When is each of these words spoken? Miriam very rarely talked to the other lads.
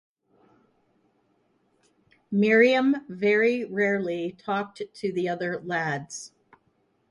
Miriam 2.31 2.95
very 3.07 3.65
rarely 3.65 4.31
talked 4.31 4.81
to 4.95 5.13
the 5.13 5.29
other 5.29 5.61
lads. 5.63 6.31